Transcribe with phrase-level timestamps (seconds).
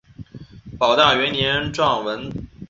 [0.79, 2.47] 保大元年撰文。